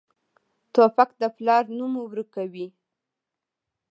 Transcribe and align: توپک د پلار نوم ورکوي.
توپک 0.73 1.09
د 1.21 1.23
پلار 1.35 1.63
نوم 1.77 1.93
ورکوي. 1.99 2.67